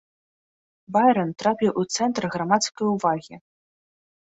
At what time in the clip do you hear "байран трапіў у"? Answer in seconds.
0.97-1.85